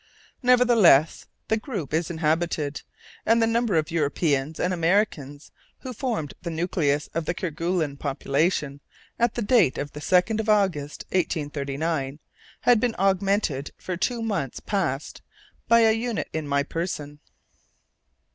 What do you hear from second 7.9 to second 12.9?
population at the date of the 2nd of August, 1839, had